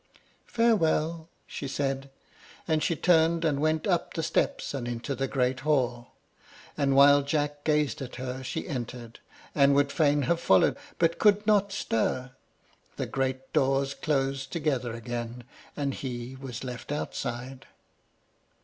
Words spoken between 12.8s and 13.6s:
the great